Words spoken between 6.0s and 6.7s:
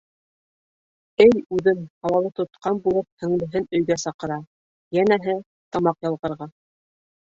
ялғарға.